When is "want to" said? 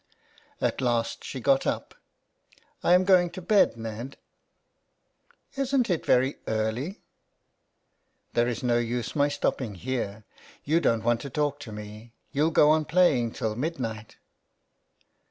11.03-11.29